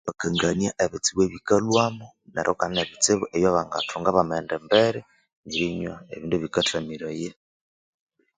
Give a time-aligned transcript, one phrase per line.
[0.03, 4.99] Iribakangania ebitsibu ebikalhwamu neru kandi ne bitsibu ebyabangathunga bamaghenda embere
[5.51, 7.31] erinywa ebindu ebikathamiraya